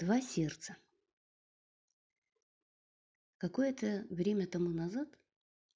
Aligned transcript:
Два 0.00 0.20
сердца. 0.20 0.76
Какое-то 3.38 4.06
время 4.10 4.46
тому 4.46 4.70
назад 4.70 5.08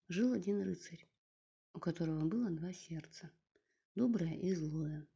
жил 0.07 0.33
один 0.33 0.63
рыцарь, 0.63 1.09
у 1.73 1.81
которого 1.81 2.25
было 2.27 2.49
два 2.51 2.73
сердца, 2.73 3.33
доброе 3.97 4.37
и 4.37 4.55
злое. 4.55 5.09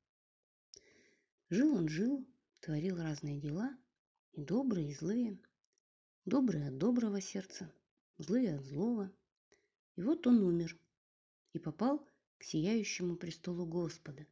Жил 1.51 1.77
он, 1.77 1.89
жил, 1.89 2.27
творил 2.59 2.97
разные 2.97 3.39
дела, 3.39 3.79
и 4.33 4.43
добрые, 4.43 4.91
и 4.91 4.95
злые. 4.95 5.39
Добрые 6.25 6.67
от 6.67 6.77
доброго 6.77 7.21
сердца, 7.21 7.73
злые 8.19 8.57
от 8.57 8.65
злого. 8.65 9.13
И 9.95 10.03
вот 10.03 10.27
он 10.27 10.43
умер 10.43 10.77
и 11.53 11.61
попал 11.61 12.05
к 12.39 12.43
сияющему 12.43 13.15
престолу 13.15 13.67
Господа, 13.67 14.27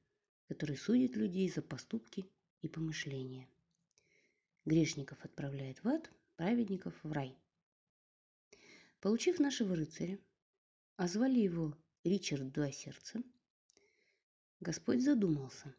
который 0.49 0.77
судит 0.77 1.15
людей 1.15 1.49
за 1.49 1.63
поступки 1.63 2.29
и 2.61 2.67
помышления. 2.67 3.49
Грешников 4.65 5.25
отправляет 5.25 5.83
в 5.85 5.89
ад, 5.89 6.11
праведников 6.37 6.95
в 7.03 7.13
рай. 7.13 7.37
Получив 9.01 9.39
нашего 9.39 9.77
рыцаря, 9.77 10.19
а 10.97 11.07
звали 11.09 11.41
его 11.41 11.77
Ричард 12.05 12.53
Два 12.53 12.71
Сердца, 12.71 13.23
Господь 14.61 15.03
задумался. 15.03 15.75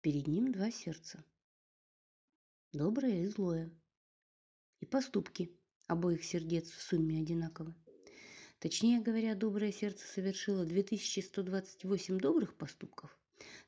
Перед 0.00 0.28
ним 0.28 0.52
два 0.52 0.70
сердца. 0.70 1.24
Доброе 2.72 3.24
и 3.24 3.26
злое. 3.26 3.68
И 4.78 4.86
поступки 4.86 5.50
обоих 5.88 6.22
сердец 6.24 6.70
в 6.70 6.80
сумме 6.80 7.20
одинаковы. 7.20 7.74
Точнее 8.60 9.00
говоря, 9.00 9.34
доброе 9.34 9.72
сердце 9.72 10.06
совершило 10.06 10.64
2128 10.64 12.18
добрых 12.18 12.54
поступков, 12.54 13.18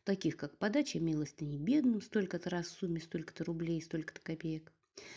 таких 0.05 0.37
как 0.37 0.59
подача 0.59 1.01
милостыни 1.01 1.57
бедным 1.57 2.01
столько-то 2.01 2.51
раз 2.51 2.67
в 2.67 2.79
сумме 2.79 3.01
столько-то 3.01 3.45
рублей, 3.45 3.81
столько-то 3.83 4.21
копеек, 4.21 4.73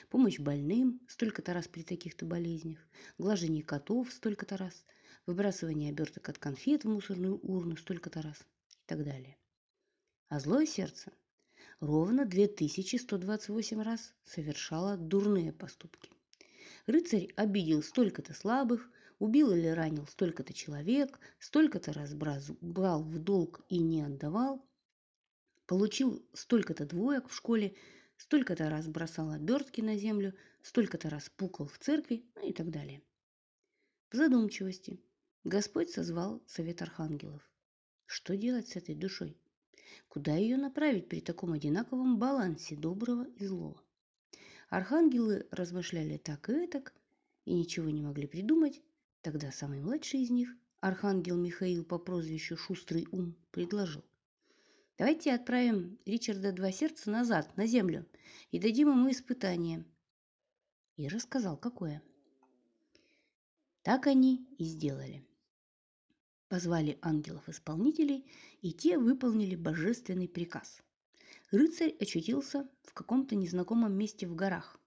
помощь 0.10 0.40
больным 0.40 1.02
столько-то 1.08 1.54
раз 1.54 1.68
при 1.68 1.84
таких-то 1.84 2.26
болезнях, 2.26 2.80
глажение 3.18 3.64
котов 3.64 4.12
столько-то 4.12 4.58
раз, 4.58 4.86
выбрасывание 5.26 5.90
оберток 5.92 6.30
от 6.30 6.38
конфет 6.38 6.84
в 6.84 6.90
мусорную 6.90 7.40
урну 7.40 7.78
столько-то 7.78 8.22
раз 8.22 8.40
и 8.40 8.86
так 8.86 9.04
далее. 9.04 9.38
А 10.30 10.40
злое 10.40 10.66
сердце 10.66 11.12
ровно 11.80 12.26
2128 12.26 13.82
раз 13.82 14.14
совершало 14.24 14.98
дурные 14.98 15.52
поступки. 15.52 16.10
Рыцарь 16.88 17.30
обидел 17.36 17.82
столько-то 17.84 18.34
слабых, 18.34 18.90
убил 19.20 19.52
или 19.52 19.68
ранил 19.68 20.06
столько-то 20.08 20.54
человек, 20.54 21.20
столько-то 21.40 21.94
раз 21.94 22.14
брал 22.14 23.04
в 23.04 23.18
долг 23.20 23.66
и 23.70 23.80
не 23.80 24.02
отдавал, 24.02 24.68
получил 25.66 26.26
столько-то 26.34 26.86
двоек 26.86 27.30
в 27.30 27.36
школе, 27.36 27.76
столько-то 28.18 28.70
раз 28.70 28.88
бросал 28.88 29.32
обертки 29.32 29.82
на 29.82 29.98
землю, 29.98 30.34
столько-то 30.62 31.10
раз 31.10 31.30
пукал 31.30 31.68
в 31.68 31.78
церкви, 31.80 32.26
ну 32.36 32.48
и 32.48 32.54
так 32.54 32.70
далее. 32.70 33.02
В 34.12 34.16
задумчивости 34.16 35.00
Господь 35.44 35.90
созвал 35.90 36.42
совет 36.48 36.82
архангелов. 36.82 37.42
Что 38.06 38.36
делать 38.36 38.68
с 38.70 38.76
этой 38.76 38.96
душой? 38.96 39.38
Куда 40.08 40.36
ее 40.36 40.58
направить 40.58 41.10
при 41.10 41.22
таком 41.22 41.54
одинаковом 41.54 42.18
балансе 42.18 42.76
доброго 42.76 43.26
и 43.36 43.46
злого? 43.46 43.82
Архангелы 44.70 45.48
размышляли 45.52 46.18
так 46.18 46.50
и 46.50 46.68
так, 46.68 46.94
и 47.46 47.54
ничего 47.54 47.90
не 47.90 48.02
могли 48.02 48.28
придумать, 48.28 48.82
Тогда 49.26 49.52
самый 49.52 49.82
младший 49.82 50.22
из 50.22 50.30
них, 50.30 50.56
архангел 50.82 51.36
Михаил 51.36 51.84
по 51.84 51.98
прозвищу 51.98 52.56
Шустрый 52.56 53.08
Ум, 53.12 53.36
предложил. 53.50 54.04
Давайте 55.00 55.34
отправим 55.34 55.98
Ричарда 56.06 56.52
Два 56.52 56.72
Сердца 56.72 57.10
назад, 57.10 57.58
на 57.58 57.66
землю, 57.66 58.06
и 58.52 58.60
дадим 58.60 58.90
ему 58.90 59.10
испытание. 59.10 59.84
И 60.96 61.08
рассказал, 61.08 61.58
какое. 61.58 62.04
Так 63.82 64.06
они 64.06 64.48
и 64.60 64.64
сделали. 64.64 65.26
Позвали 66.48 67.00
ангелов-исполнителей, 67.02 68.32
и 68.62 68.74
те 68.74 69.00
выполнили 69.00 69.56
божественный 69.56 70.30
приказ. 70.30 70.84
Рыцарь 71.50 71.96
очутился 72.00 72.70
в 72.84 72.94
каком-то 72.94 73.36
незнакомом 73.36 73.98
месте 73.98 74.28
в 74.28 74.36
горах. 74.36 74.80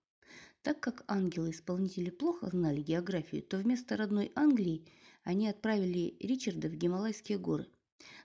Так 0.63 0.81
как 0.81 1.05
ангелы-исполнители 1.07 2.11
плохо 2.11 2.49
знали 2.51 2.83
географию, 2.83 3.43
то 3.43 3.59
вместо 3.59 3.97
родной 3.97 4.33
Англии 4.35 4.87
они 5.23 5.49
отправили 5.49 6.17
Ричарда 6.21 6.69
в 6.69 6.75
Гималайские 6.75 7.39
горы. 7.39 7.69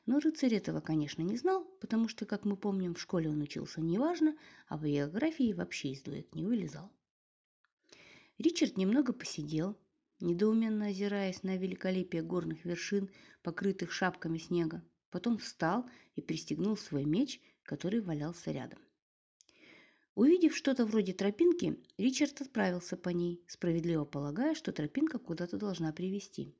Но 0.05 0.19
рыцарь 0.19 0.55
этого, 0.55 0.81
конечно, 0.81 1.21
не 1.21 1.37
знал, 1.37 1.63
потому 1.79 2.07
что, 2.07 2.25
как 2.25 2.45
мы 2.45 2.57
помним, 2.57 2.95
в 2.95 3.01
школе 3.01 3.29
он 3.29 3.41
учился 3.41 3.81
неважно, 3.81 4.35
а 4.67 4.77
в 4.77 4.85
географии 4.85 5.53
вообще 5.53 5.89
из 5.89 6.01
дуэт 6.01 6.33
не 6.35 6.45
вылезал. 6.45 6.91
Ричард 8.37 8.77
немного 8.77 9.13
посидел, 9.13 9.77
недоуменно 10.19 10.87
озираясь 10.87 11.43
на 11.43 11.57
великолепие 11.57 12.23
горных 12.23 12.65
вершин, 12.65 13.09
покрытых 13.41 13.91
шапками 13.91 14.37
снега. 14.37 14.83
Потом 15.11 15.37
встал 15.37 15.87
и 16.15 16.21
пристегнул 16.21 16.75
свой 16.75 17.05
меч, 17.05 17.39
который 17.63 18.01
валялся 18.01 18.51
рядом. 18.51 18.79
Увидев 20.15 20.55
что-то 20.55 20.85
вроде 20.85 21.13
тропинки, 21.13 21.83
Ричард 21.97 22.41
отправился 22.41 22.95
по 22.97 23.09
ней, 23.09 23.43
справедливо 23.47 24.05
полагая, 24.05 24.53
что 24.53 24.71
тропинка 24.71 25.17
куда-то 25.17 25.57
должна 25.57 25.91
привести. 25.91 26.55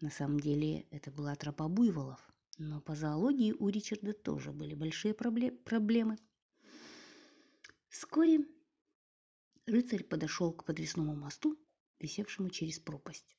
На 0.00 0.10
самом 0.10 0.40
деле 0.40 0.86
это 0.90 1.12
была 1.12 1.36
тропа 1.36 1.68
буйволов, 1.68 2.20
но 2.58 2.80
по 2.80 2.96
зоологии 2.96 3.52
у 3.52 3.68
Ричарда 3.68 4.12
тоже 4.12 4.50
были 4.50 4.74
большие 4.74 5.14
проблемы. 5.14 6.18
Вскоре 7.88 8.40
рыцарь 9.66 10.02
подошел 10.02 10.52
к 10.52 10.64
подвесному 10.64 11.14
мосту, 11.14 11.56
висевшему 12.00 12.50
через 12.50 12.80
пропасть. 12.80 13.36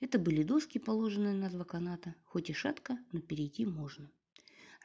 Это 0.00 0.18
были 0.18 0.42
доски, 0.42 0.78
положенные 0.78 1.34
на 1.34 1.50
два 1.50 1.64
каната, 1.64 2.16
хоть 2.24 2.50
и 2.50 2.52
шатко, 2.52 2.98
но 3.12 3.20
перейти 3.20 3.64
можно. 3.64 4.10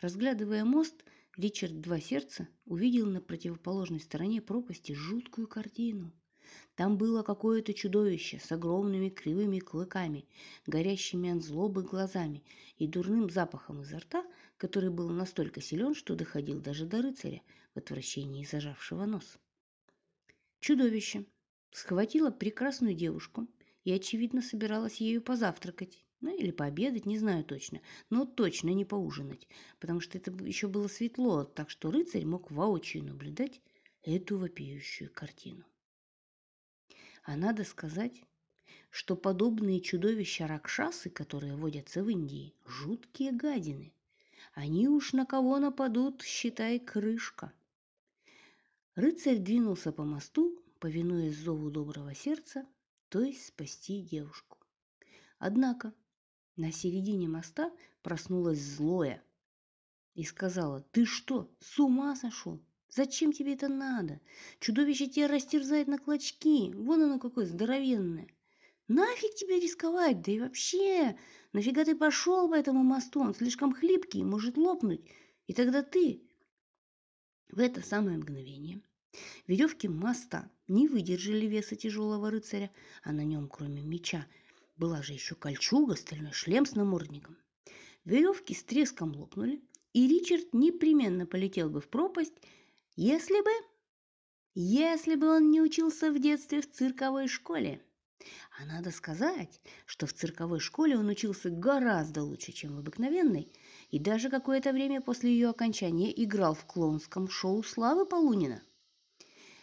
Разглядывая 0.02 0.66
мост, 0.66 1.04
Ричард 1.36 1.82
Два 1.82 2.00
Сердца 2.00 2.48
увидел 2.66 3.08
на 3.08 3.20
противоположной 3.20 4.00
стороне 4.00 4.40
пропасти 4.40 4.92
жуткую 4.92 5.48
картину. 5.48 6.14
Там 6.76 6.96
было 6.96 7.24
какое-то 7.24 7.74
чудовище 7.74 8.40
с 8.40 8.52
огромными 8.52 9.10
кривыми 9.10 9.58
клыками, 9.58 10.28
горящими 10.68 11.36
от 11.36 11.44
злобы 11.44 11.82
глазами 11.82 12.44
и 12.78 12.88
дурным 12.88 13.32
запахом 13.32 13.82
изо 13.82 13.98
рта, 13.98 14.24
который 14.58 14.92
был 14.92 15.10
настолько 15.10 15.60
силен, 15.60 15.96
что 15.96 16.16
доходил 16.16 16.62
даже 16.62 16.86
до 16.86 17.02
рыцаря 17.02 17.42
в 17.74 17.80
отвращении 17.80 18.46
зажавшего 18.46 19.06
нос. 19.06 19.40
Чудовище 20.60 21.26
схватило 21.72 22.30
прекрасную 22.30 22.94
девушку 22.94 23.48
и, 23.84 23.92
очевидно, 23.92 24.44
собиралось 24.44 24.98
ею 24.98 25.22
позавтракать. 25.24 26.04
Ну, 26.24 26.34
или 26.34 26.52
пообедать, 26.52 27.06
не 27.06 27.20
знаю 27.20 27.44
точно. 27.44 27.82
Но 28.10 28.26
точно 28.26 28.70
не 28.70 28.86
поужинать, 28.86 29.46
потому 29.82 30.00
что 30.00 30.18
это 30.18 30.32
еще 30.46 30.70
было 30.70 30.88
светло, 30.88 31.44
так 31.44 31.70
что 31.70 31.92
рыцарь 31.92 32.24
мог 32.24 32.50
воочию 32.50 33.04
наблюдать 33.04 33.60
эту 34.04 34.38
вопиющую 34.38 35.12
картину. 35.12 35.66
А 37.24 37.36
надо 37.36 37.66
сказать, 37.66 38.24
что 38.90 39.18
подобные 39.18 39.82
чудовища 39.82 40.48
Ракшасы, 40.48 41.10
которые 41.10 41.58
водятся 41.58 42.02
в 42.02 42.10
Индии, 42.10 42.56
жуткие 42.66 43.34
гадины. 43.34 43.92
Они 44.54 44.88
уж 44.88 45.12
на 45.12 45.26
кого 45.26 45.60
нападут, 45.60 46.22
считай, 46.22 46.80
крышка. 46.80 47.52
Рыцарь 48.96 49.40
двинулся 49.40 49.92
по 49.92 50.06
мосту, 50.06 50.58
повинуясь 50.80 51.36
зову 51.36 51.70
доброго 51.70 52.16
сердца, 52.16 52.66
то 53.10 53.22
есть 53.22 53.46
спасти 53.46 54.02
девушку. 54.02 54.58
Однако 55.38 55.94
на 56.56 56.72
середине 56.72 57.28
моста 57.28 57.72
проснулась 58.02 58.60
злое 58.60 59.24
и 60.14 60.24
сказала, 60.24 60.82
«Ты 60.92 61.06
что, 61.06 61.50
с 61.60 61.80
ума 61.80 62.16
сошел? 62.16 62.62
Зачем 62.90 63.34
тебе 63.34 63.54
это 63.54 63.68
надо? 63.68 64.20
Чудовище 64.60 65.08
тебя 65.08 65.28
растерзает 65.28 65.88
на 65.88 65.98
клочки, 65.98 66.72
вон 66.76 67.02
оно 67.02 67.20
какое 67.20 67.48
здоровенное. 67.48 68.28
Нафиг 68.88 69.34
тебе 69.36 69.60
рисковать, 69.60 70.22
да 70.22 70.32
и 70.32 70.40
вообще, 70.40 71.18
нафига 71.54 71.86
ты 71.86 71.96
пошел 71.96 72.48
по 72.50 72.54
этому 72.54 72.84
мосту, 72.84 73.22
он 73.22 73.34
слишком 73.34 73.74
хлипкий, 73.74 74.24
может 74.24 74.58
лопнуть, 74.58 75.02
и 75.48 75.54
тогда 75.54 75.82
ты...» 75.82 76.22
В 77.50 77.60
это 77.60 77.82
самое 77.82 78.18
мгновение 78.18 78.82
веревки 79.48 79.88
моста 79.88 80.50
не 80.68 80.88
выдержали 80.88 81.46
веса 81.46 81.76
тяжелого 81.76 82.30
рыцаря, 82.32 82.72
а 83.04 83.12
на 83.12 83.24
нем, 83.24 83.48
кроме 83.48 83.82
меча, 83.82 84.26
была 84.76 85.02
же 85.02 85.14
еще 85.14 85.36
кольчуга, 85.36 85.96
стальной 85.96 86.34
шлем 86.34 86.66
с 86.66 86.76
намордником. 86.76 87.38
Веревки 88.06 88.54
с 88.54 88.64
треском 88.64 89.16
лопнули, 89.16 89.62
и 89.94 90.08
Ричард 90.08 90.54
непременно 90.54 91.26
полетел 91.26 91.70
бы 91.70 91.82
в 91.82 91.88
пропасть, 91.88 92.34
если 92.96 93.42
бы... 93.42 93.52
Если 94.56 95.16
бы 95.16 95.28
он 95.36 95.50
не 95.50 95.62
учился 95.62 96.12
в 96.12 96.20
детстве 96.20 96.62
в 96.62 96.72
цирковой 96.72 97.28
школе. 97.28 97.82
А 98.60 98.66
надо 98.66 98.92
сказать, 98.92 99.62
что 99.86 100.06
в 100.06 100.14
цирковой 100.14 100.60
школе 100.60 100.98
он 100.98 101.08
учился 101.10 101.50
гораздо 101.50 102.24
лучше, 102.24 102.52
чем 102.52 102.76
в 102.76 102.80
обыкновенной, 102.80 103.52
и 103.90 104.00
даже 104.00 104.30
какое-то 104.30 104.72
время 104.72 105.02
после 105.02 105.32
ее 105.32 105.50
окончания 105.50 106.14
играл 106.24 106.54
в 106.54 106.66
клоунском 106.66 107.28
шоу 107.30 107.64
Славы 107.64 108.06
Полунина. 108.06 108.62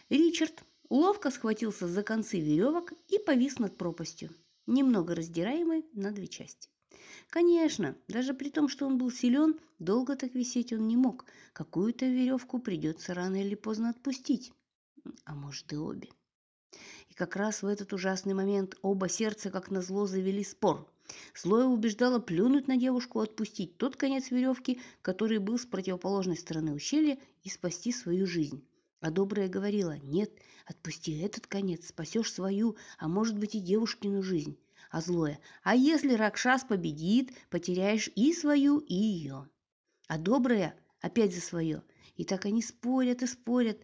Ричард 0.09 0.63
ловко 0.89 1.31
схватился 1.31 1.87
за 1.87 2.03
концы 2.03 2.39
веревок 2.39 2.91
и 3.07 3.17
повис 3.17 3.59
над 3.59 3.77
пропастью, 3.77 4.35
немного 4.67 5.15
раздираемый 5.15 5.85
на 5.93 6.11
две 6.11 6.27
части. 6.27 6.69
Конечно, 7.29 7.95
даже 8.07 8.33
при 8.33 8.49
том, 8.49 8.67
что 8.67 8.85
он 8.85 8.97
был 8.97 9.11
силен, 9.11 9.59
долго 9.79 10.15
так 10.15 10.35
висеть 10.35 10.73
он 10.73 10.87
не 10.87 10.97
мог. 10.97 11.25
Какую-то 11.53 12.05
веревку 12.05 12.59
придется 12.59 13.13
рано 13.13 13.41
или 13.41 13.55
поздно 13.55 13.89
отпустить. 13.89 14.51
А 15.25 15.33
может 15.33 15.71
и 15.71 15.77
обе. 15.77 16.09
И 17.09 17.13
как 17.13 17.35
раз 17.35 17.61
в 17.61 17.67
этот 17.67 17.93
ужасный 17.93 18.33
момент 18.33 18.77
оба 18.81 19.09
сердца, 19.09 19.49
как 19.49 19.71
назло, 19.71 20.07
завели 20.07 20.43
спор. 20.43 20.87
Злое 21.35 21.65
убеждало 21.65 22.19
плюнуть 22.19 22.67
на 22.67 22.77
девушку, 22.77 23.19
отпустить 23.19 23.77
тот 23.77 23.95
конец 23.95 24.31
веревки, 24.31 24.79
который 25.01 25.39
был 25.39 25.57
с 25.57 25.65
противоположной 25.65 26.37
стороны 26.37 26.73
ущелья, 26.73 27.17
и 27.43 27.49
спасти 27.49 27.91
свою 27.91 28.27
жизнь. 28.27 28.63
А 29.01 29.11
добрая 29.11 29.49
говорила, 29.49 29.97
нет, 29.97 30.31
отпусти 30.65 31.19
этот 31.19 31.47
конец, 31.47 31.87
спасешь 31.87 32.31
свою, 32.31 32.77
а 32.97 33.07
может 33.07 33.37
быть 33.37 33.55
и 33.55 33.59
девушкину 33.59 34.23
жизнь 34.23 34.57
а 34.91 35.01
злое. 35.01 35.39
А 35.63 35.73
если 35.73 36.13
Ракшас 36.13 36.65
победит, 36.65 37.31
потеряешь 37.49 38.09
и 38.15 38.33
свою, 38.33 38.79
и 38.79 38.93
ее. 38.93 39.49
А 40.07 40.17
доброе 40.17 40.75
опять 40.99 41.33
за 41.33 41.41
свое. 41.41 41.81
И 42.17 42.25
так 42.25 42.45
они 42.45 42.61
спорят 42.61 43.23
и 43.23 43.27
спорят. 43.27 43.81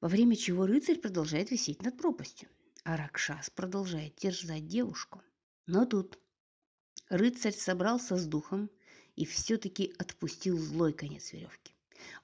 Во 0.00 0.08
время 0.08 0.36
чего 0.36 0.66
рыцарь 0.66 0.98
продолжает 0.98 1.50
висеть 1.50 1.82
над 1.82 1.96
пропастью, 1.96 2.48
а 2.84 2.96
Ракшас 2.96 3.48
продолжает 3.50 4.16
терзать 4.16 4.66
девушку. 4.66 5.22
Но 5.66 5.86
тут 5.86 6.18
рыцарь 7.08 7.54
собрался 7.54 8.16
с 8.16 8.26
духом 8.26 8.70
и 9.16 9.24
все-таки 9.24 9.94
отпустил 9.98 10.58
злой 10.58 10.92
конец 10.92 11.32
веревки. 11.32 11.71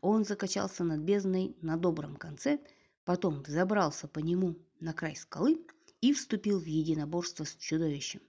Он 0.01 0.25
закачался 0.25 0.85
над 0.85 1.01
бездной 1.01 1.57
на 1.63 1.77
добром 1.77 2.17
конце, 2.17 2.61
потом 3.05 3.45
забрался 3.47 4.09
по 4.09 4.19
нему 4.19 4.57
на 4.81 4.93
край 4.93 5.17
скалы– 5.17 5.65
и 6.01 6.13
вступил 6.13 6.61
в 6.61 6.67
единоборство 6.67 7.45
с 7.45 7.57
чудовищем. 7.57 8.21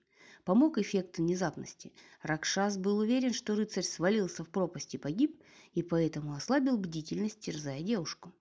Помог 0.43 0.77
эффект 0.77 1.17
внезапности. 1.17 1.91
Ракшас 2.23 2.77
был 2.77 2.97
уверен, 2.97 3.33
что 3.33 3.55
рыцарь 3.55 3.83
свалился 3.83 4.43
в 4.43 4.49
пропасть 4.49 4.95
и 4.95 4.97
погиб, 4.97 5.39
и 5.73 5.83
поэтому 5.83 6.33
ослабил 6.33 6.77
бдительность, 6.77 7.39
терзая 7.39 7.81
девушку. 7.81 8.33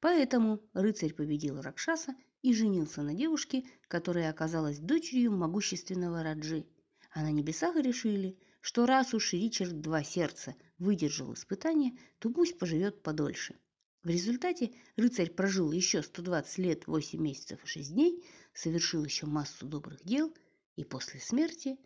Поэтому 0.00 0.60
рыцарь 0.72 1.12
победил 1.12 1.60
Ракшаса 1.60 2.14
и 2.42 2.54
женился 2.54 3.02
на 3.02 3.14
девушке, 3.14 3.64
которая 3.88 4.30
оказалась 4.30 4.78
дочерью 4.78 5.32
могущественного 5.32 6.22
Раджи. 6.22 6.66
А 7.12 7.22
на 7.22 7.32
небесах 7.32 7.76
решили, 7.76 8.38
что 8.64 8.86
раз 8.86 9.12
уж 9.12 9.34
Ричард 9.34 9.82
Два 9.82 10.02
Сердца 10.02 10.56
выдержал 10.78 11.34
испытание, 11.34 11.98
то 12.18 12.30
пусть 12.30 12.58
поживет 12.58 13.02
подольше. 13.02 13.54
В 14.02 14.08
результате 14.08 14.72
рыцарь 14.96 15.30
прожил 15.30 15.70
еще 15.70 16.02
120 16.02 16.58
лет, 16.58 16.86
8 16.86 17.20
месяцев 17.20 17.62
и 17.62 17.66
6 17.66 17.92
дней, 17.92 18.24
совершил 18.54 19.04
еще 19.04 19.26
массу 19.26 19.66
добрых 19.66 20.02
дел 20.02 20.34
и 20.76 20.84
после 20.84 21.20
смерти 21.20 21.76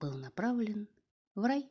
был 0.00 0.14
направлен 0.14 0.88
в 1.36 1.44
рай. 1.44 1.70